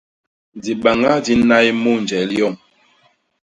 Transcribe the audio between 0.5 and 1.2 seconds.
Dibaña